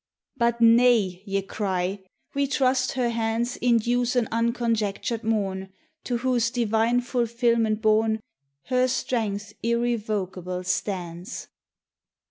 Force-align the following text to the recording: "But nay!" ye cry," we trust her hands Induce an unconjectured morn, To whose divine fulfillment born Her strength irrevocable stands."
"But 0.43 0.59
nay!" 0.61 1.21
ye 1.27 1.43
cry," 1.43 1.99
we 2.33 2.47
trust 2.47 2.93
her 2.93 3.11
hands 3.11 3.55
Induce 3.57 4.15
an 4.15 4.27
unconjectured 4.31 5.23
morn, 5.23 5.71
To 6.05 6.17
whose 6.17 6.49
divine 6.49 7.01
fulfillment 7.01 7.83
born 7.83 8.19
Her 8.63 8.87
strength 8.87 9.53
irrevocable 9.61 10.63
stands." 10.63 11.49